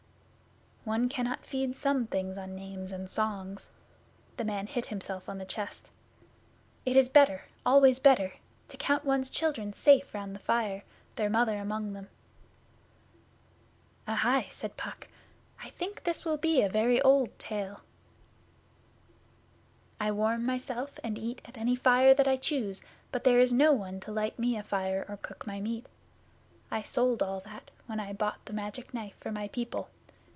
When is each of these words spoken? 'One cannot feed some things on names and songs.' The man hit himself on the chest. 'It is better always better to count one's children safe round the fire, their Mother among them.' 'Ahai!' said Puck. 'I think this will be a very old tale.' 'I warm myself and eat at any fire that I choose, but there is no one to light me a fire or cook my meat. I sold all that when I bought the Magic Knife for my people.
'One 0.83 1.09
cannot 1.09 1.45
feed 1.45 1.77
some 1.77 2.07
things 2.07 2.39
on 2.39 2.55
names 2.55 2.91
and 2.91 3.07
songs.' 3.09 3.69
The 4.37 4.43
man 4.43 4.65
hit 4.65 4.87
himself 4.87 5.29
on 5.29 5.37
the 5.37 5.45
chest. 5.45 5.91
'It 6.87 6.97
is 6.97 7.07
better 7.07 7.43
always 7.63 7.99
better 7.99 8.33
to 8.69 8.77
count 8.77 9.05
one's 9.05 9.29
children 9.29 9.73
safe 9.73 10.15
round 10.15 10.33
the 10.35 10.39
fire, 10.39 10.83
their 11.17 11.29
Mother 11.29 11.59
among 11.59 11.93
them.' 11.93 12.09
'Ahai!' 14.07 14.49
said 14.49 14.75
Puck. 14.75 15.07
'I 15.63 15.69
think 15.69 16.03
this 16.03 16.25
will 16.25 16.37
be 16.37 16.63
a 16.63 16.67
very 16.67 16.99
old 17.03 17.37
tale.' 17.37 17.81
'I 19.99 20.11
warm 20.13 20.45
myself 20.47 20.99
and 21.03 21.15
eat 21.17 21.43
at 21.45 21.59
any 21.59 21.75
fire 21.75 22.15
that 22.15 22.27
I 22.27 22.37
choose, 22.37 22.81
but 23.11 23.23
there 23.23 23.39
is 23.39 23.53
no 23.53 23.71
one 23.71 23.99
to 23.99 24.11
light 24.11 24.39
me 24.39 24.57
a 24.57 24.63
fire 24.63 25.05
or 25.07 25.17
cook 25.17 25.45
my 25.45 25.59
meat. 25.61 25.85
I 26.71 26.81
sold 26.81 27.21
all 27.21 27.39
that 27.41 27.69
when 27.85 27.99
I 27.99 28.13
bought 28.13 28.43
the 28.45 28.53
Magic 28.53 28.95
Knife 28.95 29.15
for 29.19 29.31
my 29.31 29.47
people. 29.47 29.87